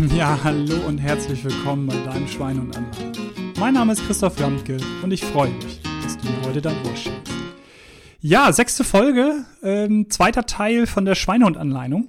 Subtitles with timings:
[0.16, 3.18] Ja, hallo und herzlich willkommen bei deinem Schwein und Anwalt.
[3.58, 6.96] Mein Name ist Christoph Ramke und ich freue mich, dass du mir heute dein Ohr
[6.96, 7.32] schenkst.
[8.20, 12.08] Ja, sechste Folge, ähm, zweiter Teil von der Schweinehund-Anleitung.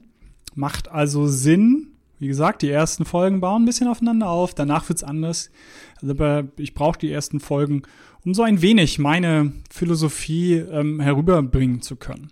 [0.55, 1.87] Macht also Sinn.
[2.17, 5.49] Wie gesagt, die ersten Folgen bauen ein bisschen aufeinander auf, danach wird's anders.
[6.01, 7.81] Aber ich brauche die ersten Folgen,
[8.23, 12.31] um so ein wenig meine Philosophie ähm, herüberbringen zu können.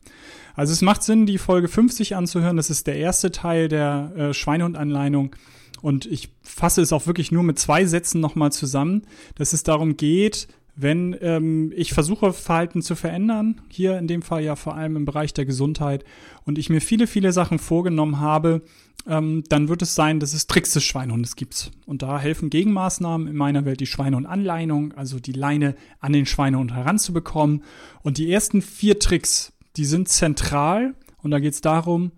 [0.59, 2.57] Also es macht Sinn, die Folge 50 anzuhören.
[2.57, 5.33] Das ist der erste Teil der äh, Schweinehund-Anleitung.
[5.81, 9.03] Und ich fasse es auch wirklich nur mit zwei Sätzen nochmal zusammen,
[9.35, 14.43] dass es darum geht, wenn ähm, ich versuche, Verhalten zu verändern, hier in dem Fall
[14.43, 16.03] ja vor allem im Bereich der Gesundheit,
[16.43, 18.61] und ich mir viele, viele Sachen vorgenommen habe,
[19.07, 21.71] ähm, dann wird es sein, dass es Tricks des Schweinehundes gibt.
[21.85, 26.73] Und da helfen Gegenmaßnahmen in meiner Welt die Schweinehund-Anleitung, also die Leine an den Schweinehund
[26.73, 27.63] heranzubekommen.
[28.01, 32.11] Und die ersten vier Tricks, die sind zentral und da geht es darum,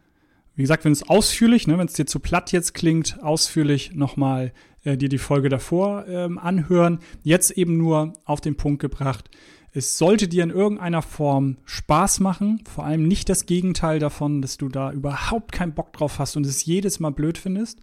[0.55, 4.53] wie gesagt, wenn es ausführlich, ne, wenn es dir zu platt jetzt klingt, ausführlich nochmal
[4.83, 6.99] äh, dir die Folge davor ähm, anhören.
[7.23, 9.29] Jetzt eben nur auf den Punkt gebracht.
[9.73, 14.57] Es sollte dir in irgendeiner Form Spaß machen, vor allem nicht das Gegenteil davon, dass
[14.57, 17.79] du da überhaupt keinen Bock drauf hast und es jedes Mal blöd findest.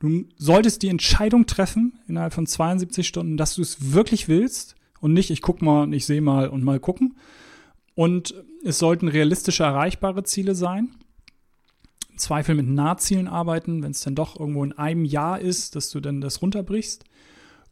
[0.00, 5.12] Du solltest die Entscheidung treffen innerhalb von 72 Stunden, dass du es wirklich willst und
[5.12, 7.14] nicht, ich guck mal und ich sehe mal und mal gucken,
[7.94, 10.94] und es sollten realistische, erreichbare Ziele sein.
[12.10, 15.90] Im Zweifel mit Nahzielen arbeiten, wenn es dann doch irgendwo in einem Jahr ist, dass
[15.90, 17.04] du dann das runterbrichst.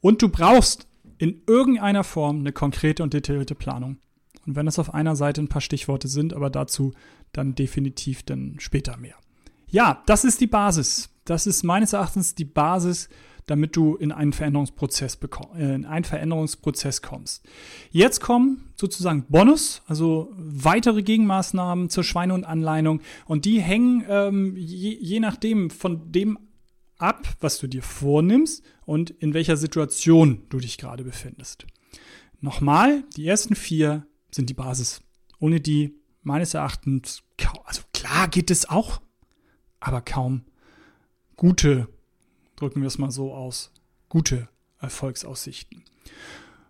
[0.00, 0.86] Und du brauchst
[1.18, 3.98] in irgendeiner Form eine konkrete und detaillierte Planung.
[4.46, 6.92] Und wenn es auf einer Seite ein paar Stichworte sind, aber dazu
[7.32, 9.16] dann definitiv dann später mehr.
[9.66, 11.10] Ja, das ist die Basis.
[11.24, 13.10] Das ist meines Erachtens die Basis
[13.50, 15.18] damit du in einen Veränderungsprozess,
[15.56, 17.44] äh, in einen Veränderungsprozess kommst.
[17.90, 24.56] Jetzt kommen sozusagen Bonus, also weitere Gegenmaßnahmen zur Schweine- und Anleitung und die hängen ähm,
[24.56, 26.38] je, je nachdem von dem
[26.98, 31.66] ab, was du dir vornimmst und in welcher Situation du dich gerade befindest.
[32.40, 35.00] Nochmal, die ersten vier sind die Basis.
[35.40, 37.22] Ohne die meines Erachtens,
[37.64, 39.00] also klar geht es auch,
[39.80, 40.42] aber kaum
[41.36, 41.88] gute
[42.60, 43.72] drücken wir es mal so aus,
[44.08, 44.48] gute
[44.80, 45.84] Erfolgsaussichten.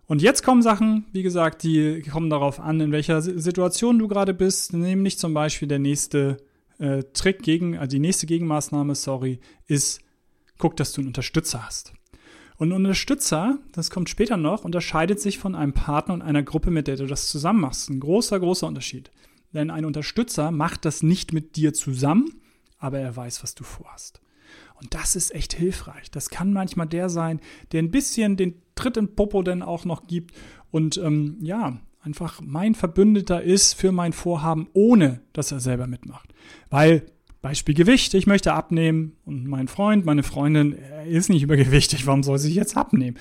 [0.07, 4.33] Und jetzt kommen Sachen, wie gesagt, die kommen darauf an, in welcher Situation du gerade
[4.33, 4.73] bist.
[4.73, 6.37] Nämlich zum Beispiel der nächste
[6.79, 10.01] äh, Trick gegen, also die nächste Gegenmaßnahme, sorry, ist,
[10.57, 11.93] guck, dass du einen Unterstützer hast.
[12.57, 16.71] Und ein Unterstützer, das kommt später noch, unterscheidet sich von einem Partner und einer Gruppe,
[16.71, 17.89] mit der du das zusammen machst.
[17.89, 19.11] Ein großer, großer Unterschied.
[19.53, 22.41] Denn ein Unterstützer macht das nicht mit dir zusammen,
[22.79, 24.21] aber er weiß, was du vorhast.
[24.81, 26.09] Und das ist echt hilfreich.
[26.11, 27.39] Das kann manchmal der sein,
[27.71, 30.33] der ein bisschen den Tritt in Popo denn auch noch gibt
[30.71, 36.33] und ähm, ja, einfach mein Verbündeter ist für mein Vorhaben, ohne dass er selber mitmacht.
[36.69, 37.03] Weil
[37.41, 42.37] Beispiel Gewicht, ich möchte abnehmen und mein Freund, meine Freundin ist nicht übergewichtig, warum soll
[42.37, 43.17] sie jetzt abnehmen?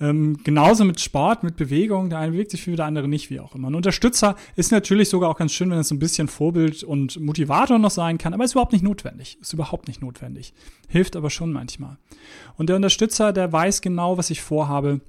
[0.00, 2.08] Ähm, genauso mit Sport, mit Bewegung.
[2.08, 3.68] Der eine bewegt sich viel, der andere nicht, wie auch immer.
[3.68, 7.20] Ein Unterstützer ist natürlich sogar auch ganz schön, wenn es so ein bisschen Vorbild und
[7.20, 9.38] Motivator noch sein kann, aber ist überhaupt nicht notwendig.
[9.40, 10.54] Ist überhaupt nicht notwendig.
[10.88, 11.98] Hilft aber schon manchmal.
[12.56, 15.02] Und der Unterstützer, der weiß genau, was ich vorhabe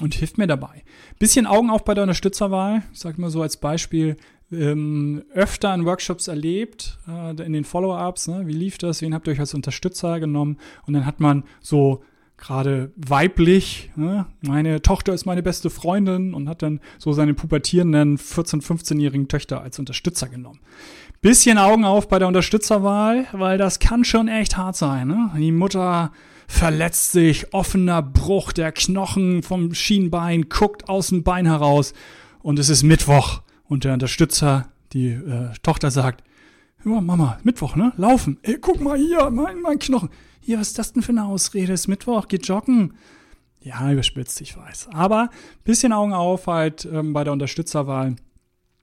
[0.00, 0.84] und hilft mir dabei.
[1.18, 2.82] Bisschen Augen auf bei der Unterstützerwahl.
[2.92, 4.16] Ich sage mal so als Beispiel,
[4.52, 8.46] ähm, öfter in Workshops erlebt, äh, in den Follow-ups, ne?
[8.46, 12.02] wie lief das, wen habt ihr euch als Unterstützer genommen und dann hat man so
[12.42, 13.90] gerade weiblich.
[13.94, 14.26] Ne?
[14.40, 19.62] Meine Tochter ist meine beste Freundin und hat dann so seine pubertierenden 14-, 15-jährigen Töchter
[19.62, 20.58] als Unterstützer genommen.
[21.20, 25.06] Bisschen Augen auf bei der Unterstützerwahl, weil das kann schon echt hart sein.
[25.06, 25.30] Ne?
[25.36, 26.10] Die Mutter
[26.48, 31.94] verletzt sich, offener Bruch der Knochen vom Schienbein, guckt aus dem Bein heraus
[32.42, 36.24] und es ist Mittwoch und der Unterstützer, die äh, Tochter sagt,
[36.84, 37.92] ja, Mama, Mittwoch, ne?
[37.96, 38.38] Laufen.
[38.42, 40.10] Ey, guck mal hier, mein, mein Knochen
[40.42, 41.72] hier, was ist das denn für eine Ausrede?
[41.72, 42.94] Ist Mittwoch, geht joggen.
[43.60, 44.88] Ja, überspitzt, ich weiß.
[44.92, 45.30] Aber
[45.62, 48.16] bisschen Augen auf halt ähm, bei der Unterstützerwahl.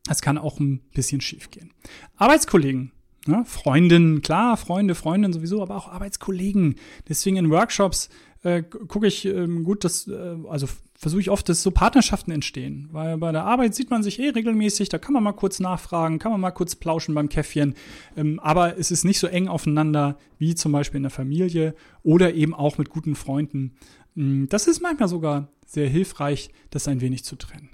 [0.10, 1.74] Es kann auch ein bisschen schief gehen.
[2.16, 2.94] Arbeitskollegen,
[3.28, 3.44] ne?
[3.46, 6.76] Freundinnen, klar, Freunde, Freundinnen sowieso, aber auch Arbeitskollegen.
[7.10, 8.10] Deswegen in Workshops
[8.44, 12.90] äh, gucke ich ähm, gut, dass, äh, also versuche ich oft, dass so Partnerschaften entstehen.
[12.92, 16.20] Weil bei der Arbeit sieht man sich eh regelmäßig, da kann man mal kurz nachfragen,
[16.20, 17.76] kann man mal kurz plauschen beim Käffchen.
[18.16, 22.34] Ähm, aber es ist nicht so eng aufeinander wie zum Beispiel in der Familie oder
[22.34, 23.76] eben auch mit guten Freunden.
[24.16, 27.70] Ähm, das ist manchmal sogar sehr hilfreich, das ein wenig zu trennen.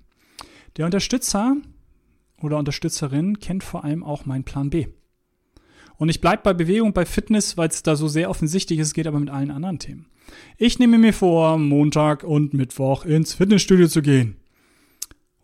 [0.78, 1.56] Der Unterstützer
[2.42, 4.88] oder Unterstützerin kennt vor allem auch meinen Plan B.
[5.98, 9.08] Und ich bleibe bei Bewegung, bei Fitness, weil es da so sehr offensichtlich ist, geht
[9.08, 10.08] aber mit allen anderen Themen.
[10.58, 14.38] Ich nehme mir vor, Montag und Mittwoch ins Fitnessstudio zu gehen.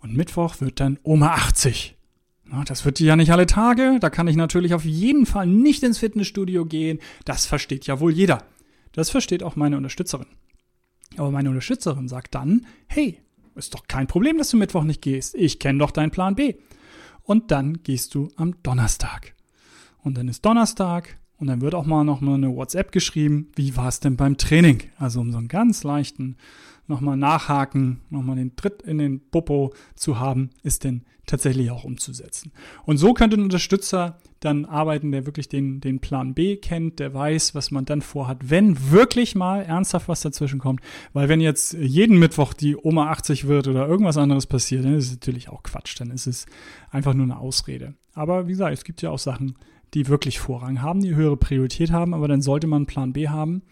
[0.02, 1.96] Und Mittwoch wird dann Oma 80.
[2.46, 3.98] Na, das wird die ja nicht alle Tage.
[4.02, 7.00] Da kann ich natürlich auf jeden Fall nicht ins Fitnessstudio gehen.
[7.24, 8.44] Das versteht ja wohl jeder.
[8.92, 10.28] Das versteht auch meine Unterstützerin.
[11.18, 13.20] Aber meine Unterstützerin sagt dann, hey,
[13.56, 15.36] ist doch kein Problem, dass du Mittwoch nicht gehst.
[15.36, 16.56] Ich kenne doch deinen Plan B.
[17.24, 19.34] Und dann gehst du am Donnerstag.
[20.04, 23.76] Und dann ist Donnerstag und dann wird auch mal noch mal eine WhatsApp geschrieben, wie
[23.76, 24.84] war es denn beim Training?
[24.98, 26.38] Also um so einen ganz leichten
[26.88, 32.52] nochmal nachhaken, nochmal den Tritt in den Popo zu haben, ist denn tatsächlich auch umzusetzen.
[32.84, 37.14] Und so könnte ein Unterstützer dann arbeiten, der wirklich den, den Plan B kennt, der
[37.14, 40.82] weiß, was man dann vorhat, wenn wirklich mal ernsthaft was dazwischen kommt.
[41.14, 45.06] Weil wenn jetzt jeden Mittwoch die Oma 80 wird oder irgendwas anderes passiert, dann ist
[45.06, 46.00] es natürlich auch Quatsch.
[46.00, 46.46] Dann ist es
[46.90, 47.94] einfach nur eine Ausrede.
[48.14, 49.56] Aber wie gesagt, es gibt ja auch Sachen,
[49.94, 53.28] die wirklich Vorrang haben, die höhere Priorität haben, aber dann sollte man einen Plan B
[53.30, 53.64] haben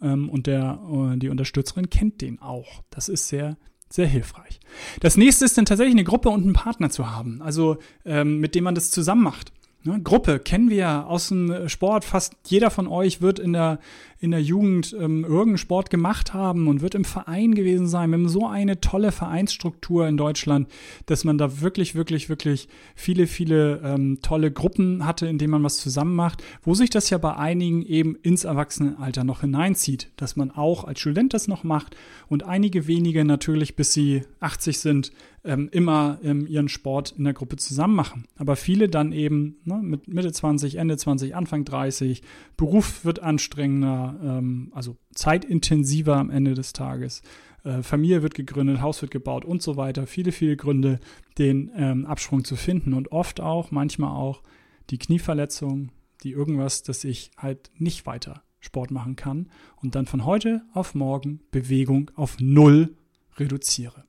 [0.00, 2.82] ähm, und der, äh, die Unterstützerin kennt den auch.
[2.90, 3.56] Das ist sehr,
[3.90, 4.60] sehr hilfreich.
[5.00, 8.54] Das nächste ist dann tatsächlich eine Gruppe und einen Partner zu haben, also ähm, mit
[8.54, 9.52] dem man das zusammen macht.
[9.84, 12.04] Ne, Gruppe kennen wir aus dem Sport.
[12.04, 13.78] Fast jeder von euch wird in der,
[14.20, 18.10] in der Jugend ähm, irgendeinen Sport gemacht haben und wird im Verein gewesen sein.
[18.10, 20.68] Wir haben so eine tolle Vereinsstruktur in Deutschland,
[21.06, 25.62] dass man da wirklich, wirklich, wirklich viele, viele ähm, tolle Gruppen hatte, in denen man
[25.62, 30.34] was zusammen macht, wo sich das ja bei einigen eben ins Erwachsenenalter noch hineinzieht, dass
[30.34, 31.96] man auch als Student das noch macht
[32.28, 35.12] und einige wenige natürlich, bis sie 80 sind,
[35.44, 38.24] ähm, immer ähm, ihren Sport in der Gruppe zusammen machen.
[38.36, 42.22] Aber viele dann eben ne, mit Mitte 20, Ende 20, Anfang 30,
[42.56, 47.22] Beruf wird anstrengender, ähm, also zeitintensiver am Ende des Tages.
[47.64, 50.06] Äh, Familie wird gegründet, Haus wird gebaut und so weiter.
[50.06, 51.00] Viele, viele Gründe,
[51.38, 54.42] den ähm, Absprung zu finden und oft auch, manchmal auch
[54.90, 55.90] die Knieverletzung,
[56.22, 60.94] die irgendwas, dass ich halt nicht weiter Sport machen kann und dann von heute auf
[60.94, 62.96] morgen Bewegung auf Null
[63.36, 64.04] reduziere.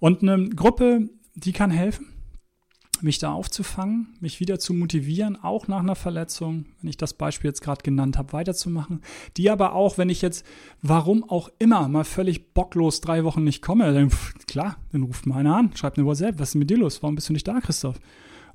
[0.00, 2.06] Und eine Gruppe, die kann helfen,
[3.02, 7.48] mich da aufzufangen, mich wieder zu motivieren, auch nach einer Verletzung, wenn ich das Beispiel
[7.48, 9.02] jetzt gerade genannt habe, weiterzumachen.
[9.36, 10.44] Die aber auch, wenn ich jetzt,
[10.82, 14.10] warum auch immer, mal völlig bocklos drei Wochen nicht komme, dann
[14.46, 17.02] klar, dann ruft mal einer an, schreibt eine WhatsApp, was ist mit dir los?
[17.02, 17.98] Warum bist du nicht da, Christoph?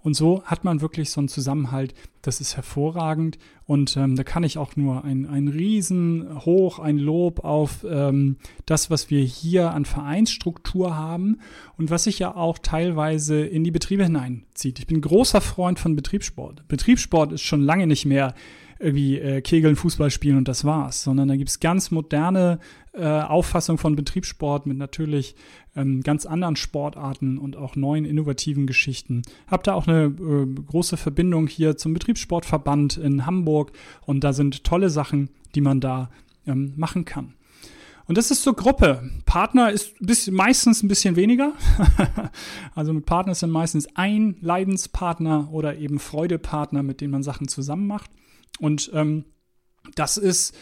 [0.04, 3.38] Und so hat man wirklich so einen Zusammenhalt, das ist hervorragend.
[3.66, 8.36] Und ähm, da kann ich auch nur ein, ein Riesenhoch, ein Lob auf ähm,
[8.66, 11.40] das, was wir hier an Vereinsstruktur haben
[11.78, 14.78] und was sich ja auch teilweise in die Betriebe hineinzieht.
[14.80, 16.68] Ich bin großer Freund von Betriebssport.
[16.68, 18.36] Betriebssport ist schon lange nicht mehr
[18.84, 22.60] irgendwie äh, Kegeln, Fußball spielen und das war's, sondern da gibt's ganz moderne
[22.94, 25.36] äh, Auffassung von Betriebssport mit natürlich
[25.76, 29.24] ähm, ganz anderen Sportarten und auch neuen innovativen Geschichten.
[29.48, 33.72] Hab da auch eine äh, große Verbindung hier zum Betriebssportverband in Hamburg
[34.06, 36.10] und da sind tolle Sachen, die man da
[36.46, 37.34] ähm, machen kann.
[38.06, 39.10] Und das ist so Gruppe.
[39.26, 41.54] Partner ist bis, meistens ein bisschen weniger.
[42.76, 47.88] also mit Partner sind meistens ein Leidenspartner oder eben Freudepartner, mit dem man Sachen zusammen
[47.88, 48.12] macht.
[48.60, 49.26] Und ähm,
[49.96, 50.56] das ist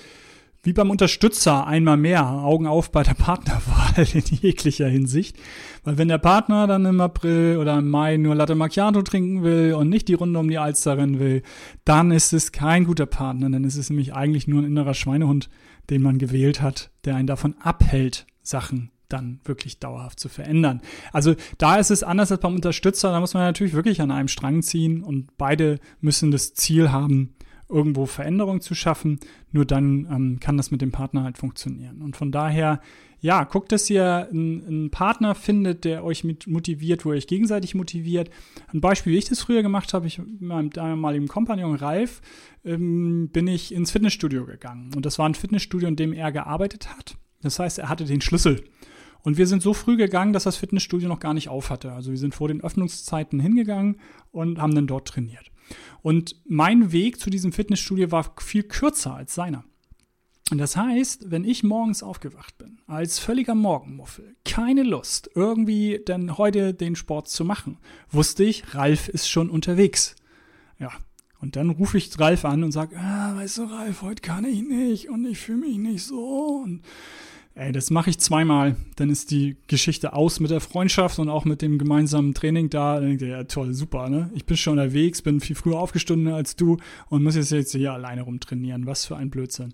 [0.64, 5.38] wie beim Unterstützer einmal mehr Augen auf bei der Partnerwahl in jeglicher Hinsicht.
[5.84, 9.74] Weil wenn der Partner dann im April oder im Mai nur Latte Macchiato trinken will
[9.74, 11.42] und nicht die Runde um die Alster rennen will,
[11.86, 13.50] dann ist es kein guter Partner.
[13.50, 15.50] Dann ist es nämlich eigentlich nur ein innerer Schweinehund,
[15.90, 20.82] den man gewählt hat, der einen davon abhält, Sachen dann wirklich dauerhaft zu verändern.
[21.12, 23.12] Also da ist es anders als beim Unterstützer.
[23.12, 27.36] Da muss man natürlich wirklich an einem Strang ziehen und beide müssen das Ziel haben,
[27.72, 29.20] irgendwo Veränderung zu schaffen.
[29.52, 32.02] Nur dann ähm, kann das mit dem Partner halt funktionieren.
[32.02, 32.82] Und von daher,
[33.20, 38.30] ja, guckt, dass ihr einen, Partner findet, der euch motiviert, wo ihr euch gegenseitig motiviert.
[38.74, 42.22] Ein Beispiel, wie ich das früher gemacht habe, ich mit meinem damaligen Kompagnon Ralf,
[42.66, 44.92] ähm, bin ich ins Fitnessstudio gegangen.
[44.96, 47.16] Und das war ein Fitnessstudio, in dem er gearbeitet hat.
[47.42, 48.64] Das heißt, er hatte den Schlüssel.
[49.24, 51.92] Und wir sind so früh gegangen, dass das Fitnessstudio noch gar nicht auf hatte.
[51.92, 53.98] Also wir sind vor den Öffnungszeiten hingegangen
[54.32, 55.51] und haben dann dort trainiert.
[56.02, 59.64] Und mein Weg zu diesem Fitnessstudio war viel kürzer als seiner.
[60.52, 66.38] Und das heißt, wenn ich morgens aufgewacht bin, als völliger Morgenmuffel, keine Lust, irgendwie denn
[66.38, 67.78] heute den Sport zu machen,
[68.10, 70.16] wusste ich, Ralf ist schon unterwegs.
[70.78, 70.92] Ja.
[71.40, 74.62] Und dann rufe ich Ralf an und sage, ah, weißt du, Ralf, heute kann ich
[74.62, 76.62] nicht und ich fühle mich nicht so.
[76.64, 76.82] Und
[77.54, 81.44] Ey, das mache ich zweimal, dann ist die Geschichte aus mit der Freundschaft und auch
[81.44, 82.96] mit dem gemeinsamen Training da.
[82.96, 84.30] Dann denkt ihr, ja toll, super, ne?
[84.34, 86.78] Ich bin schon unterwegs, bin viel früher aufgestanden als du
[87.10, 88.86] und muss jetzt, jetzt hier alleine rumtrainieren.
[88.86, 89.74] Was für ein Blödsinn.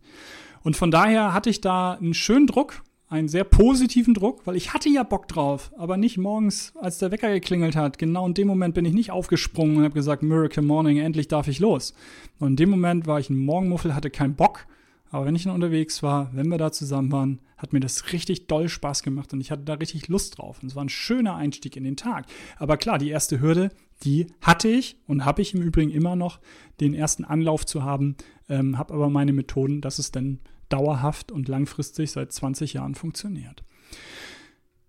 [0.64, 4.74] Und von daher hatte ich da einen schönen Druck, einen sehr positiven Druck, weil ich
[4.74, 8.00] hatte ja Bock drauf, aber nicht morgens, als der Wecker geklingelt hat.
[8.00, 11.48] Genau in dem Moment bin ich nicht aufgesprungen und habe gesagt, Miracle Morning, endlich darf
[11.48, 11.94] ich los.
[12.40, 14.66] Und in dem Moment war ich ein Morgenmuffel, hatte keinen Bock
[15.10, 18.48] aber wenn ich dann unterwegs war, wenn wir da zusammen waren, hat mir das richtig
[18.48, 20.62] doll Spaß gemacht und ich hatte da richtig Lust drauf.
[20.62, 22.26] Und es war ein schöner Einstieg in den Tag.
[22.58, 23.72] Aber klar, die erste Hürde,
[24.04, 26.40] die hatte ich und habe ich im Übrigen immer noch,
[26.80, 28.16] den ersten Anlauf zu haben,
[28.50, 33.64] ähm, habe aber meine Methoden, dass es dann dauerhaft und langfristig seit 20 Jahren funktioniert.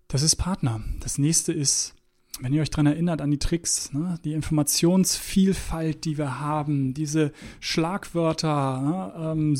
[0.07, 0.81] Das ist Partner.
[0.99, 1.95] Das nächste ist
[2.41, 4.15] wenn ihr euch daran erinnert, an die Tricks, ne?
[4.23, 9.31] die Informationsvielfalt, die wir haben, diese Schlagwörter, ne?
[9.31, 9.55] ähm,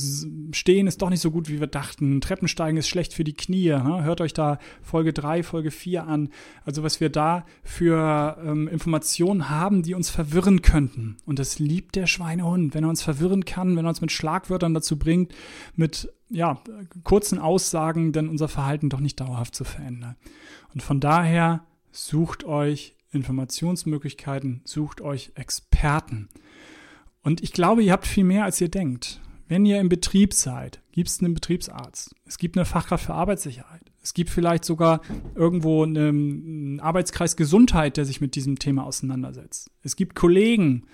[0.54, 3.70] Stehen ist doch nicht so gut, wie wir dachten, Treppensteigen ist schlecht für die Knie.
[3.70, 4.04] Ne?
[4.04, 6.30] Hört euch da Folge 3, Folge 4 an.
[6.64, 11.18] Also was wir da für ähm, Informationen haben, die uns verwirren könnten.
[11.26, 14.74] Und das liebt der Schweinehund, wenn er uns verwirren kann, wenn er uns mit Schlagwörtern
[14.74, 15.34] dazu bringt,
[15.76, 16.62] mit ja,
[17.04, 20.16] kurzen Aussagen, dann unser Verhalten doch nicht dauerhaft zu verändern.
[20.74, 26.30] Und von daher sucht euch Informationsmöglichkeiten, sucht euch Experten.
[27.24, 29.20] Und ich glaube, ihr habt viel mehr, als ihr denkt.
[29.48, 32.16] Wenn ihr im Betrieb seid, gibt es einen Betriebsarzt.
[32.26, 33.82] Es gibt eine Fachkraft für Arbeitssicherheit.
[34.02, 35.02] Es gibt vielleicht sogar
[35.36, 39.72] irgendwo einen Arbeitskreis Gesundheit, der sich mit diesem Thema auseinandersetzt.
[39.82, 40.86] Es gibt Kollegen,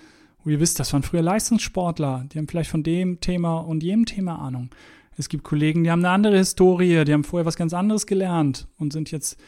[0.42, 4.06] wo ihr wisst, das waren früher Leistungssportler, die haben vielleicht von dem Thema und jedem
[4.06, 4.70] Thema Ahnung.
[5.18, 8.68] Es gibt Kollegen, die haben eine andere Historie, die haben vorher was ganz anderes gelernt
[8.78, 9.38] und sind jetzt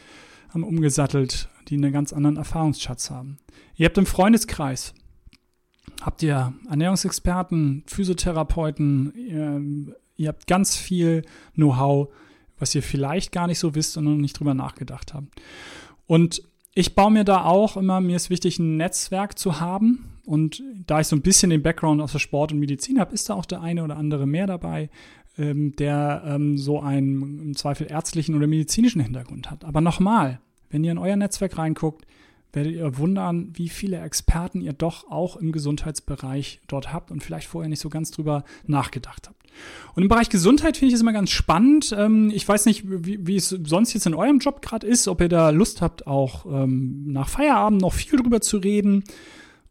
[0.49, 3.37] haben umgesattelt, die einen ganz anderen Erfahrungsschatz haben.
[3.75, 4.93] Ihr habt im Freundeskreis,
[6.01, 11.23] habt ihr Ernährungsexperten, Physiotherapeuten, ihr, ihr habt ganz viel
[11.55, 12.09] Know-how,
[12.57, 15.27] was ihr vielleicht gar nicht so wisst und noch nicht drüber nachgedacht habt.
[16.07, 20.05] Und ich baue mir da auch immer, mir ist wichtig, ein Netzwerk zu haben.
[20.25, 23.29] Und da ich so ein bisschen den Background aus der Sport und Medizin habe, ist
[23.29, 24.89] da auch der eine oder andere mehr dabei,
[25.39, 29.65] ähm, der ähm, so einen im Zweifel ärztlichen oder medizinischen Hintergrund hat.
[29.65, 32.05] Aber nochmal, wenn ihr in euer Netzwerk reinguckt,
[32.51, 37.47] werdet ihr wundern, wie viele Experten ihr doch auch im Gesundheitsbereich dort habt und vielleicht
[37.47, 39.39] vorher nicht so ganz drüber nachgedacht habt.
[39.95, 41.93] Und im Bereich Gesundheit finde ich es immer ganz spannend.
[41.97, 45.21] Ähm, ich weiß nicht, wie, wie es sonst jetzt in eurem Job gerade ist, ob
[45.21, 49.03] ihr da Lust habt, auch ähm, nach Feierabend noch viel drüber zu reden.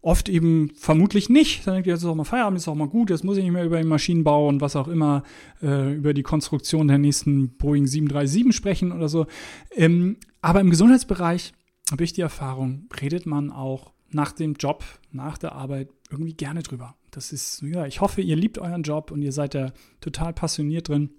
[0.01, 1.67] Oft eben vermutlich nicht.
[1.67, 3.43] Dann denkt ihr, jetzt ist auch mal Feierabend, ist auch mal gut, jetzt muss ich
[3.43, 5.25] nicht mehr über den Maschinenbau und was auch immer,
[5.61, 9.27] äh, über die Konstruktion der nächsten Boeing 737 sprechen oder so.
[9.75, 11.53] Ähm, aber im Gesundheitsbereich
[11.91, 16.63] habe ich die Erfahrung, redet man auch nach dem Job, nach der Arbeit irgendwie gerne
[16.63, 16.97] drüber.
[17.11, 20.89] Das ist, ja, ich hoffe, ihr liebt euren Job und ihr seid da total passioniert
[20.89, 21.11] drin.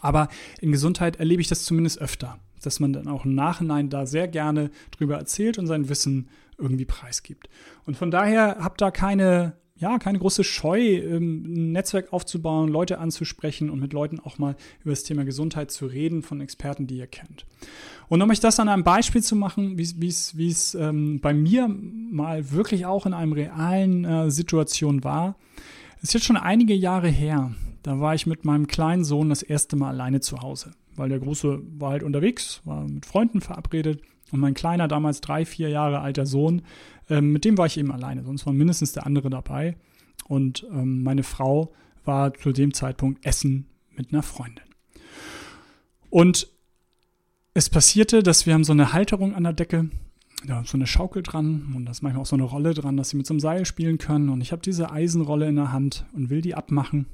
[0.00, 0.28] Aber
[0.60, 4.28] in Gesundheit erlebe ich das zumindest öfter, dass man dann auch im Nachhinein da sehr
[4.28, 7.48] gerne drüber erzählt und sein Wissen irgendwie preisgibt.
[7.86, 12.98] Und von daher habt da keine, ja, keine große Scheu, ähm, ein Netzwerk aufzubauen, Leute
[12.98, 16.98] anzusprechen und mit Leuten auch mal über das Thema Gesundheit zu reden von Experten, die
[16.98, 17.46] ihr kennt.
[18.08, 22.52] Und um euch das an einem Beispiel zu machen, wie es ähm, bei mir mal
[22.52, 25.36] wirklich auch in einem realen äh, Situation war,
[26.02, 27.52] ist jetzt schon einige Jahre her.
[27.82, 31.18] Da war ich mit meinem kleinen Sohn das erste Mal alleine zu Hause, weil der
[31.18, 36.00] Große war halt unterwegs, war mit Freunden verabredet und mein kleiner, damals drei, vier Jahre
[36.00, 36.62] alter Sohn,
[37.08, 39.76] ähm, mit dem war ich eben alleine, sonst war mindestens der andere dabei.
[40.26, 41.72] Und ähm, meine Frau
[42.04, 44.64] war zu dem Zeitpunkt essen mit einer Freundin.
[46.10, 46.48] Und
[47.54, 49.90] es passierte, dass wir haben so eine Halterung an der Decke,
[50.46, 53.10] da so eine Schaukel dran und da ist manchmal auch so eine Rolle dran, dass
[53.10, 54.28] sie mit so einem Seil spielen können.
[54.28, 57.06] Und ich habe diese Eisenrolle in der Hand und will die abmachen,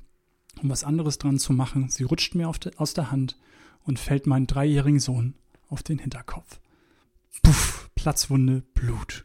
[0.62, 1.88] um was anderes dran zu machen.
[1.88, 3.36] Sie rutscht mir de, aus der Hand
[3.84, 5.34] und fällt meinen dreijährigen Sohn
[5.68, 6.60] auf den Hinterkopf.
[7.42, 9.24] Puff, Platzwunde, Blut.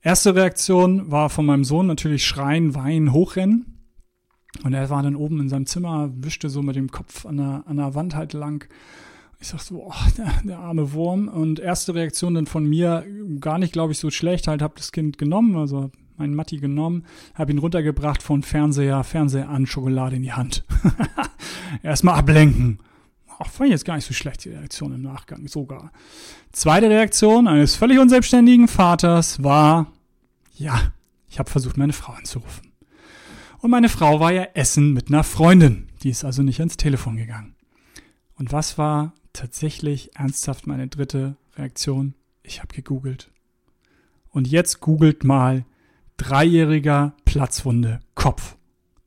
[0.00, 3.74] Erste Reaktion war von meinem Sohn natürlich schreien, weinen, hochrennen.
[4.64, 7.64] Und er war dann oben in seinem Zimmer, wischte so mit dem Kopf an der,
[7.66, 8.68] an der Wand halt lang
[9.40, 11.28] ich sag so, oh, der, der, arme Wurm.
[11.28, 13.04] Und erste Reaktion dann von mir,
[13.40, 17.04] gar nicht, glaube ich, so schlecht, halt, hab das Kind genommen, also meinen Matti genommen,
[17.34, 20.64] hab ihn runtergebracht von Fernseher, Fernseher an, Schokolade in die Hand.
[21.82, 22.80] Erstmal ablenken.
[23.38, 25.92] Ach, fand ich jetzt gar nicht so schlecht, die Reaktion im Nachgang, sogar.
[26.52, 29.92] Zweite Reaktion eines völlig unselbstständigen Vaters war,
[30.54, 30.92] ja,
[31.28, 32.72] ich habe versucht, meine Frau anzurufen.
[33.60, 35.88] Und meine Frau war ja essen mit einer Freundin.
[36.02, 37.54] Die ist also nicht ans Telefon gegangen.
[38.34, 42.14] Und was war tatsächlich ernsthaft meine dritte Reaktion.
[42.42, 43.30] Ich habe gegoogelt.
[44.30, 45.64] Und jetzt googelt mal
[46.16, 48.56] dreijähriger Platzwunde Kopf.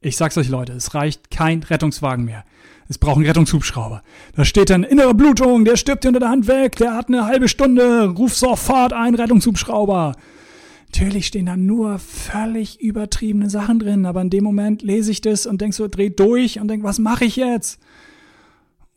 [0.04, 2.44] Ich sag's euch Leute, es reicht kein Rettungswagen mehr.
[2.90, 4.02] Es braucht einen Rettungshubschrauber.
[4.36, 7.48] Da steht dann innere Blutung, der stirbt unter der Hand weg, der hat eine halbe
[7.48, 10.16] Stunde, ruf sofort einen Rettungshubschrauber.
[10.88, 15.46] Natürlich stehen da nur völlig übertriebene Sachen drin, aber in dem Moment lese ich das
[15.46, 17.80] und denk so, dreh durch und denk, was mache ich jetzt?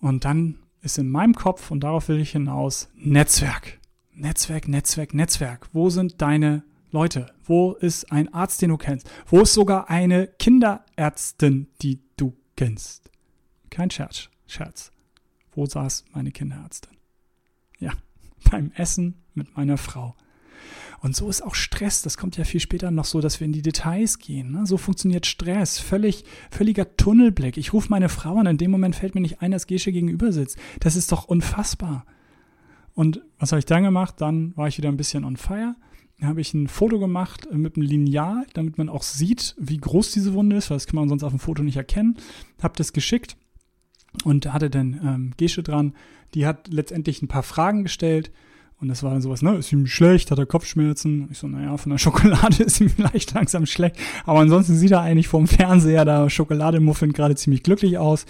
[0.01, 3.79] Und dann ist in meinem Kopf, und darauf will ich hinaus, Netzwerk.
[4.15, 5.69] Netzwerk, Netzwerk, Netzwerk.
[5.73, 7.27] Wo sind deine Leute?
[7.45, 9.11] Wo ist ein Arzt, den du kennst?
[9.27, 13.11] Wo ist sogar eine Kinderärztin, die du kennst?
[13.69, 14.93] Kein Scherz, Scherz.
[15.57, 16.97] Wo saß meine Kinderärztin?
[17.81, 17.95] Ja,
[18.51, 20.15] beim Essen mit meiner Frau.
[21.01, 22.03] Und so ist auch Stress.
[22.03, 24.53] Das kommt ja viel später noch so, dass wir in die Details gehen.
[24.53, 24.65] Ne?
[24.65, 25.81] So funktioniert Stress.
[25.81, 27.57] Völlig, völliger Tunnelblick.
[27.57, 28.47] Ich rufe meine Frau an.
[28.47, 30.59] In dem Moment fällt mir nicht ein, dass Gesche gegenüber sitzt.
[30.79, 32.07] Das ist doch unfassbar.
[32.95, 34.21] Und was habe ich dann gemacht?
[34.21, 35.75] Dann war ich wieder ein bisschen on fire.
[36.23, 40.13] Habe ich ein Foto gemacht äh, mit einem Lineal, damit man auch sieht, wie groß
[40.13, 42.17] diese Wunde ist, weil das kann man sonst auf dem Foto nicht erkennen.
[42.63, 43.37] Habe das geschickt
[44.25, 45.95] und hatte dann ähm, Gesche dran.
[46.35, 48.31] Die hat letztendlich ein paar Fragen gestellt.
[48.81, 51.29] Und das war dann sowas, ne, ist ihm schlecht, hat er Kopfschmerzen?
[51.31, 53.97] Ich so, naja, von der Schokolade ist ihm vielleicht langsam schlecht.
[54.25, 58.27] Aber ansonsten sieht er eigentlich vom Fernseher da Schokolademuffin gerade ziemlich glücklich aus.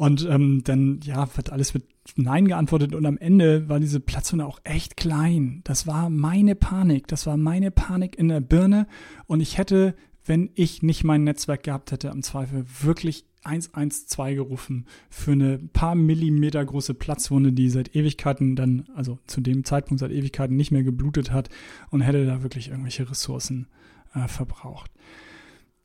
[0.00, 1.84] Und ähm, dann, ja, wird alles mit
[2.16, 2.94] Nein geantwortet.
[2.94, 5.60] Und am Ende war diese Platzwunde auch echt klein.
[5.64, 7.06] Das war meine Panik.
[7.06, 8.86] Das war meine Panik in der Birne.
[9.26, 14.86] Und ich hätte, wenn ich nicht mein Netzwerk gehabt hätte, am Zweifel wirklich 112 gerufen
[15.10, 20.12] für eine paar Millimeter große Platzwunde, die seit Ewigkeiten dann, also zu dem Zeitpunkt seit
[20.12, 21.50] Ewigkeiten nicht mehr geblutet hat
[21.90, 23.66] und hätte da wirklich irgendwelche Ressourcen
[24.14, 24.90] äh, verbraucht.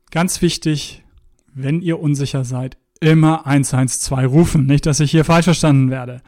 [0.10, 1.03] Ganz wichtig,
[1.53, 4.65] wenn ihr unsicher seid, immer 112 rufen.
[4.65, 6.21] Nicht, dass ich hier falsch verstanden werde.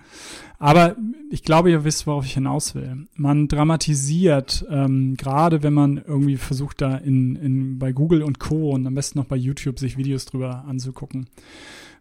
[0.59, 0.95] Aber
[1.29, 3.07] ich glaube, ihr wisst, worauf ich hinaus will.
[3.15, 8.71] Man dramatisiert, ähm, gerade wenn man irgendwie versucht, da in, in, bei Google und Co.
[8.71, 11.27] und am besten noch bei YouTube sich Videos drüber anzugucken.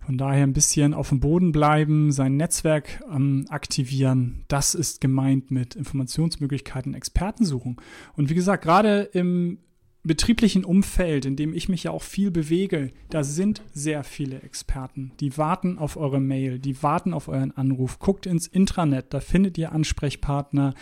[0.07, 4.45] Von daher ein bisschen auf dem Boden bleiben, sein Netzwerk ähm, aktivieren.
[4.47, 7.77] Das ist gemeint mit Informationsmöglichkeiten, Experten suchen.
[8.15, 9.59] Und wie gesagt, gerade im
[10.07, 15.13] betrieblichen Umfeld, in dem ich mich ja auch viel bewege, da sind sehr viele Experten.
[15.21, 17.99] Die warten auf eure Mail, die warten auf euren Anruf.
[17.99, 20.75] Guckt ins Intranet, da findet ihr Ansprechpartner,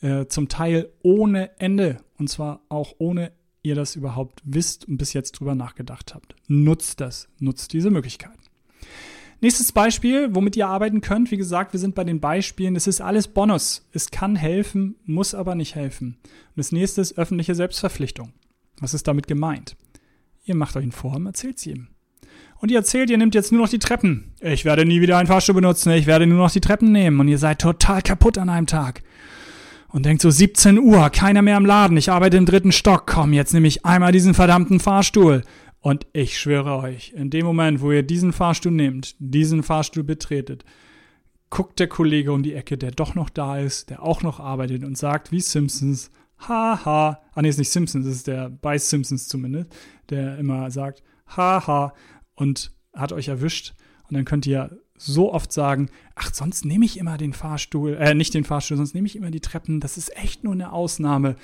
[0.00, 1.98] äh, zum Teil ohne Ende.
[2.18, 6.34] Und zwar auch ohne ihr das überhaupt wisst und bis jetzt drüber nachgedacht habt.
[6.48, 8.38] Nutzt das, nutzt diese Möglichkeiten.
[9.40, 11.32] Nächstes Beispiel, womit ihr arbeiten könnt.
[11.32, 12.76] Wie gesagt, wir sind bei den Beispielen.
[12.76, 13.88] Es ist alles Bonus.
[13.92, 16.16] Es kann helfen, muss aber nicht helfen.
[16.22, 18.32] Und das nächste ist öffentliche Selbstverpflichtung.
[18.80, 19.76] Was ist damit gemeint?
[20.44, 21.88] Ihr macht euch einen Vorhaben, erzählt sie ihm.
[22.58, 24.32] Und ihr erzählt, ihr nehmt jetzt nur noch die Treppen.
[24.40, 27.18] Ich werde nie wieder einen Fahrstuhl benutzen, ich werde nur noch die Treppen nehmen.
[27.18, 29.02] Und ihr seid total kaputt an einem Tag.
[29.88, 33.32] Und denkt so 17 Uhr, keiner mehr im Laden, ich arbeite im dritten Stock, komm,
[33.32, 35.42] jetzt nehme ich einmal diesen verdammten Fahrstuhl.
[35.80, 40.64] Und ich schwöre euch, in dem Moment, wo ihr diesen Fahrstuhl nehmt, diesen Fahrstuhl betretet,
[41.50, 44.84] guckt der Kollege um die Ecke, der doch noch da ist, der auch noch arbeitet
[44.84, 46.10] und sagt, wie Simpsons,
[46.48, 47.20] haha.
[47.34, 49.74] Ah, nee, ist nicht Simpsons, ist der bei Simpsons zumindest,
[50.10, 51.02] der immer sagt,
[51.36, 51.94] haha
[52.34, 53.74] und hat euch erwischt.
[54.08, 58.14] Und dann könnt ihr so oft sagen, ach, sonst nehme ich immer den Fahrstuhl, äh,
[58.14, 59.80] nicht den Fahrstuhl, sonst nehme ich immer die Treppen.
[59.80, 61.36] Das ist echt nur eine Ausnahme.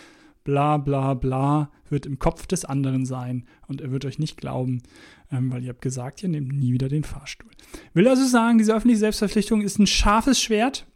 [0.45, 4.83] Bla bla bla wird im Kopf des anderen sein und er wird euch nicht glauben,
[5.31, 7.51] ähm, weil ihr habt gesagt, ihr nehmt nie wieder den Fahrstuhl.
[7.95, 10.87] Will also sagen, diese öffentliche Selbstverpflichtung ist ein scharfes Schwert.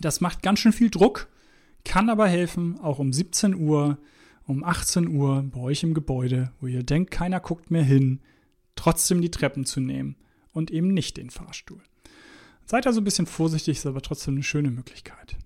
[0.00, 1.28] Das macht ganz schön viel Druck
[1.84, 3.98] kann aber helfen, auch um 17 Uhr,
[4.46, 8.20] um 18 Uhr bei euch im Gebäude, wo ihr denkt, keiner guckt mehr hin,
[8.76, 10.16] trotzdem die Treppen zu nehmen
[10.52, 11.80] und eben nicht den Fahrstuhl.
[12.66, 15.36] Seid also ein bisschen vorsichtig, ist aber trotzdem eine schöne Möglichkeit.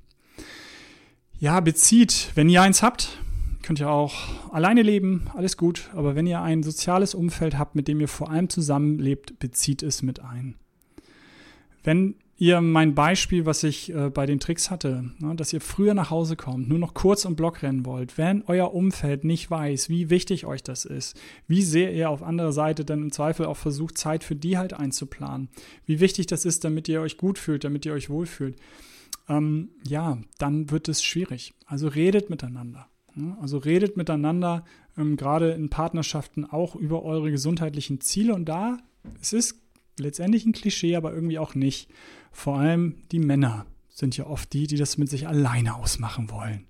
[1.38, 3.18] Ja, bezieht, wenn ihr eins habt,
[3.62, 4.14] könnt ihr auch
[4.52, 8.30] alleine leben, alles gut, aber wenn ihr ein soziales Umfeld habt, mit dem ihr vor
[8.30, 10.56] allem zusammenlebt, bezieht es mit ein.
[11.82, 15.94] Wenn ihr mein Beispiel, was ich äh, bei den Tricks hatte, ne, dass ihr früher
[15.94, 19.88] nach Hause kommt, nur noch kurz im Block rennen wollt, wenn euer Umfeld nicht weiß,
[19.88, 23.56] wie wichtig euch das ist, wie sehr ihr auf anderer Seite dann im Zweifel auch
[23.56, 25.48] versucht, Zeit für die halt einzuplanen,
[25.84, 28.56] wie wichtig das ist, damit ihr euch gut fühlt, damit ihr euch wohlfühlt,
[29.28, 31.54] ähm, ja, dann wird es schwierig.
[31.66, 32.86] Also redet miteinander.
[33.14, 33.36] Ne?
[33.40, 34.64] Also redet miteinander,
[34.96, 38.34] ähm, gerade in Partnerschaften, auch über eure gesundheitlichen Ziele.
[38.34, 38.78] Und da,
[39.20, 39.60] es ist
[40.00, 41.90] letztendlich ein Klischee, aber irgendwie auch nicht.
[42.32, 46.68] Vor allem die Männer sind ja oft die, die das mit sich alleine ausmachen wollen.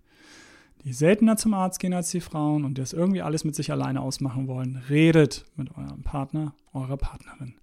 [0.84, 4.00] Die seltener zum Arzt gehen als die Frauen und das irgendwie alles mit sich alleine
[4.00, 4.82] ausmachen wollen.
[4.88, 7.54] Redet mit eurem Partner, eurer Partnerin.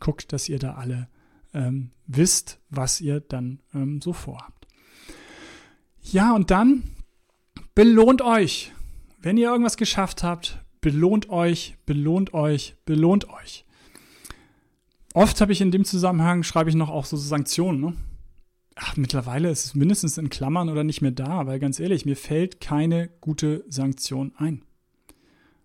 [0.00, 1.08] Guckt, dass ihr da alle
[1.54, 4.66] ähm, wisst, was ihr dann ähm, so vorhabt.
[6.02, 6.82] Ja, und dann
[7.74, 8.72] belohnt euch.
[9.20, 13.65] Wenn ihr irgendwas geschafft habt, belohnt euch, belohnt euch, belohnt euch.
[15.16, 17.80] Oft habe ich in dem Zusammenhang, schreibe ich noch auch so Sanktionen.
[17.80, 17.94] Ne?
[18.74, 22.16] Ach, mittlerweile ist es mindestens in Klammern oder nicht mehr da, weil ganz ehrlich, mir
[22.16, 24.60] fällt keine gute Sanktion ein.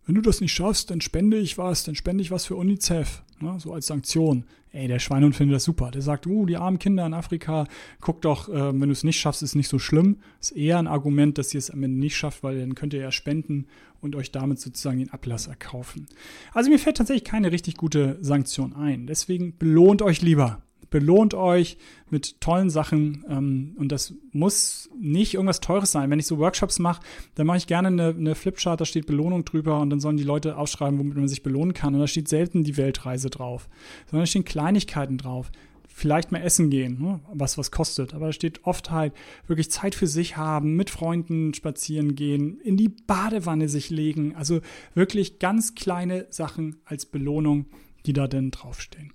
[0.06, 3.24] Wenn du das nicht schaffst, dann spende ich was, dann spende ich was für UNICEF,
[3.42, 3.60] ne?
[3.60, 4.46] so als Sanktion.
[4.74, 5.92] Ey, der Schweinhund findet das super.
[5.92, 7.68] Der sagt, uh, die armen Kinder in Afrika,
[8.00, 10.18] guck doch, äh, wenn du es nicht schaffst, ist nicht so schlimm.
[10.40, 13.02] Ist eher ein Argument, dass ihr es am Ende nicht schafft, weil dann könnt ihr
[13.02, 13.68] ja spenden
[14.00, 16.08] und euch damit sozusagen den Ablass erkaufen.
[16.54, 19.08] Also mir fällt tatsächlich keine richtig gute Sanktion ein.
[19.08, 20.62] Deswegen belohnt euch lieber.
[20.92, 21.78] Belohnt euch
[22.12, 26.12] mit tollen Sachen ähm, und das muss nicht irgendwas Teures sein.
[26.12, 27.02] Wenn ich so Workshops mache,
[27.34, 30.24] dann mache ich gerne eine, eine Flipchart, da steht Belohnung drüber und dann sollen die
[30.24, 33.68] Leute aufschreiben, womit man sich belohnen kann und da steht selten die Weltreise drauf,
[34.06, 35.52] sondern da stehen Kleinigkeiten drauf
[35.94, 37.20] vielleicht mal essen gehen, ne?
[37.34, 38.14] was was kostet.
[38.14, 39.14] Aber da steht oft halt
[39.48, 44.36] wirklich Zeit für sich haben, mit Freunden spazieren gehen, in die Badewanne sich legen.
[44.36, 44.62] Also
[44.96, 47.66] wirklich ganz kleine Sachen als Belohnung,
[48.06, 49.12] die da denn draufstehen.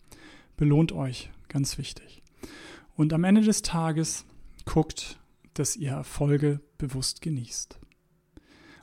[0.57, 2.23] Belohnt euch, ganz wichtig.
[2.97, 4.25] Und am Ende des Tages
[4.65, 5.19] guckt,
[5.55, 7.79] dass ihr Erfolge bewusst genießt.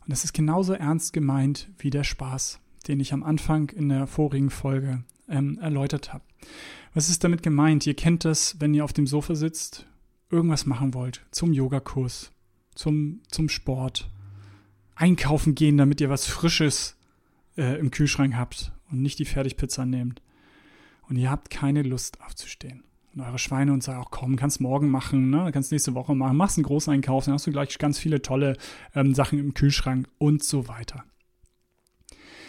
[0.01, 4.07] Und das ist genauso ernst gemeint wie der Spaß, den ich am Anfang in der
[4.07, 6.23] vorigen Folge ähm, erläutert habe.
[6.93, 7.87] Was ist damit gemeint?
[7.87, 9.87] Ihr kennt das, wenn ihr auf dem Sofa sitzt,
[10.29, 12.31] irgendwas machen wollt, zum Yogakurs,
[12.75, 14.09] zum, zum Sport,
[14.95, 16.97] einkaufen gehen, damit ihr was Frisches
[17.57, 20.21] äh, im Kühlschrank habt und nicht die Fertigpizza nehmt.
[21.13, 22.85] Und ihr habt keine Lust aufzustehen.
[23.13, 25.51] Und eure Schweine und sagen, auch komm, kannst morgen machen, ne?
[25.53, 28.57] kannst nächste Woche machen, machst einen großen Einkauf, dann hast du gleich ganz viele tolle
[28.95, 31.03] ähm, Sachen im Kühlschrank und so weiter.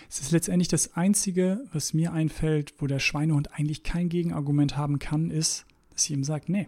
[0.09, 4.99] Es ist letztendlich das Einzige, was mir einfällt, wo der Schweinehund eigentlich kein Gegenargument haben
[4.99, 6.67] kann, ist, dass ich ihm sage, nee,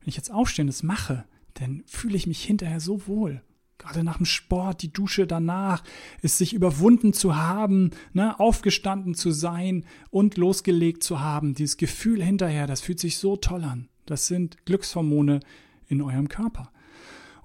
[0.00, 1.24] wenn ich jetzt aufstehe und das mache,
[1.54, 3.40] dann fühle ich mich hinterher so wohl.
[3.78, 5.84] Gerade nach dem Sport, die Dusche danach,
[6.22, 11.54] es sich überwunden zu haben, ne, aufgestanden zu sein und losgelegt zu haben.
[11.54, 13.88] Dieses Gefühl hinterher, das fühlt sich so toll an.
[14.06, 15.40] Das sind Glückshormone
[15.88, 16.72] in eurem Körper.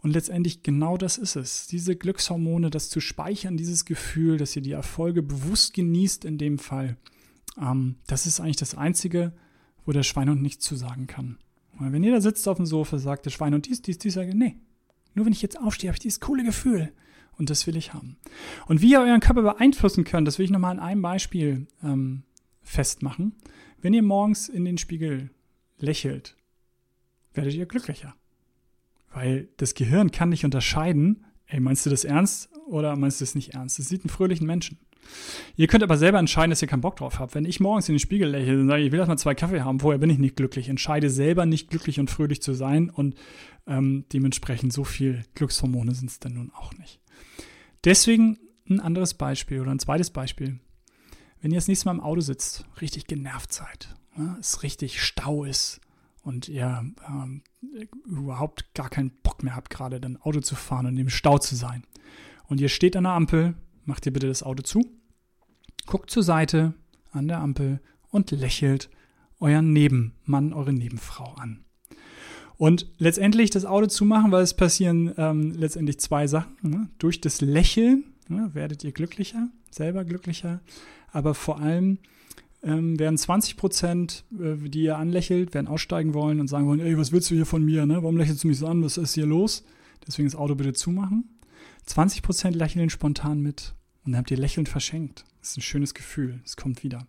[0.02, 1.68] Und letztendlich genau das ist es.
[1.68, 6.58] Diese Glückshormone, das zu speichern, dieses Gefühl, dass ihr die Erfolge bewusst genießt in dem
[6.58, 6.98] Fall,
[7.60, 9.34] ähm, das ist eigentlich das Einzige,
[9.86, 11.38] wo der Schweinhund nichts zu sagen kann.
[11.78, 14.58] Weil wenn da sitzt auf dem Sofa, sagt der Schweinhund dies, dies, dies, sage nee.
[15.14, 16.92] Nur wenn ich jetzt aufstehe, habe ich dieses coole Gefühl.
[17.38, 18.18] Und das will ich haben.
[18.68, 22.24] Und wie ihr euren Körper beeinflussen könnt, das will ich nochmal an einem Beispiel ähm,
[22.62, 23.36] festmachen.
[23.82, 25.32] Wenn ihr morgens in den Spiegel
[25.80, 26.36] lächelt,
[27.34, 28.16] werdet ihr glücklicher.
[29.12, 33.36] Weil das Gehirn kann nicht unterscheiden, ey, meinst du das ernst oder meinst du das
[33.36, 33.80] nicht ernst?
[33.80, 34.78] Das sieht einen fröhlichen Menschen.
[35.56, 37.36] Ihr könnt aber selber entscheiden, dass ihr keinen Bock drauf habt.
[37.36, 39.80] Wenn ich morgens in den Spiegel lächle und sage, ich will erstmal zwei Kaffee haben,
[39.80, 40.70] vorher bin ich nicht glücklich.
[40.70, 43.16] Entscheide selber nicht glücklich und fröhlich zu sein und
[43.68, 47.00] ähm, dementsprechend so viel Glückshormone sind es dann nun auch nicht.
[47.84, 48.38] Deswegen
[48.70, 50.60] ein anderes Beispiel oder ein zweites Beispiel.
[51.42, 55.44] Wenn ihr das nächste Mal im Auto sitzt, richtig genervt seid, ne, es richtig Stau
[55.44, 55.82] ist,
[56.24, 57.44] und ihr ähm,
[58.06, 61.56] überhaupt gar keinen Bock mehr habt, gerade dann Auto zu fahren und im Stau zu
[61.56, 61.84] sein.
[62.48, 64.82] Und ihr steht an der Ampel, macht ihr bitte das Auto zu,
[65.86, 66.74] guckt zur Seite
[67.12, 68.90] an der Ampel und lächelt
[69.40, 71.66] euren Nebenmann, eure Nebenfrau an.
[72.58, 76.56] Und letztendlich das Auto zumachen, weil es passieren ähm, letztendlich zwei Sachen.
[76.62, 76.90] Ne?
[77.00, 80.62] Durch das Lächeln ne, werdet ihr glücklicher, selber glücklicher,
[81.12, 81.98] aber vor allem
[82.64, 86.98] ähm, werden 20 Prozent, äh, die ihr anlächelt, werden aussteigen wollen und sagen wollen, ey,
[86.98, 87.96] was willst du hier von mir, ne?
[87.96, 88.84] Warum lächelst du mich so an?
[88.84, 89.64] Was ist hier los?
[90.06, 91.26] Deswegen das Auto bitte zumachen.
[91.86, 95.26] 20 Prozent lächeln spontan mit und dann habt ihr lächelnd verschenkt.
[95.40, 96.42] Das ist ein schönes Gefühl.
[96.46, 97.08] Es kommt wieder.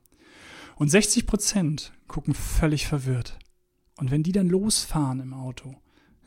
[0.76, 3.38] Und 60 Prozent gucken völlig verwirrt.
[3.98, 5.76] Und wenn die dann losfahren im Auto,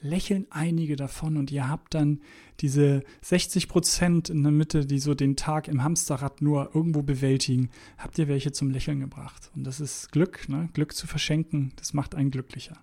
[0.02, 2.22] lächeln einige davon und ihr habt dann
[2.62, 7.70] diese 60 Prozent in der Mitte, die so den Tag im Hamsterrad nur irgendwo bewältigen,
[7.98, 9.52] habt ihr welche zum Lächeln gebracht.
[9.56, 10.70] Und das ist Glück, ne?
[10.74, 12.78] Glück zu verschenken, das macht einen glücklicher.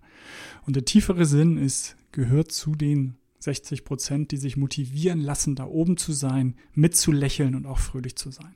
[0.67, 5.65] Und der tiefere Sinn ist, gehört zu den 60 Prozent, die sich motivieren lassen, da
[5.65, 8.55] oben zu sein, mitzulächeln und auch fröhlich zu sein.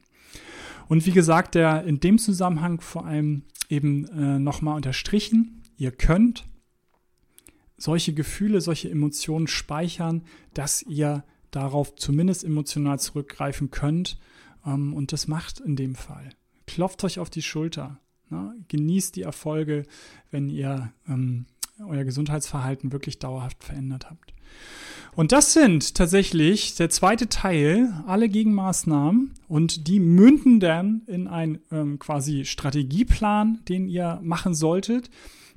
[0.88, 6.44] Und wie gesagt, der in dem Zusammenhang vor allem eben äh, nochmal unterstrichen, ihr könnt
[7.76, 10.22] solche Gefühle, solche Emotionen speichern,
[10.54, 14.18] dass ihr darauf zumindest emotional zurückgreifen könnt.
[14.64, 16.30] Ähm, und das macht in dem Fall.
[16.66, 18.00] Klopft euch auf die Schulter.
[18.30, 18.54] Ne?
[18.68, 19.84] Genießt die Erfolge,
[20.30, 21.46] wenn ihr ähm,
[21.84, 24.35] euer Gesundheitsverhalten wirklich dauerhaft verändert habt.
[25.16, 31.58] Und das sind tatsächlich der zweite Teil, alle Gegenmaßnahmen und die münden dann in einen
[31.72, 35.08] ähm, quasi Strategieplan, den ihr machen solltet.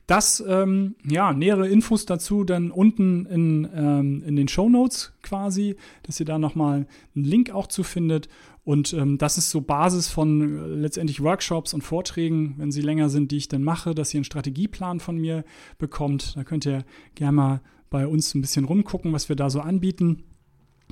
[0.08, 5.76] Das, ähm, ja, nähere Infos dazu dann unten in, ähm, in den Show Notes quasi,
[6.04, 8.30] dass ihr da nochmal einen Link auch zu findet.
[8.64, 13.10] Und ähm, das ist so Basis von äh, letztendlich Workshops und Vorträgen, wenn sie länger
[13.10, 15.44] sind, die ich dann mache, dass ihr einen Strategieplan von mir
[15.78, 16.36] bekommt.
[16.36, 20.24] Da könnt ihr gerne mal bei uns ein bisschen rumgucken, was wir da so anbieten.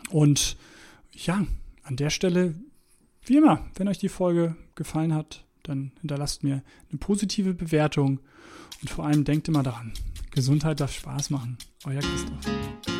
[0.09, 0.57] Und
[1.11, 1.45] ja,
[1.83, 2.55] an der Stelle,
[3.25, 8.19] wie immer, wenn euch die Folge gefallen hat, dann hinterlasst mir eine positive Bewertung
[8.81, 9.93] und vor allem denkt immer daran,
[10.31, 11.57] Gesundheit darf Spaß machen.
[11.85, 12.96] Euer Christoph.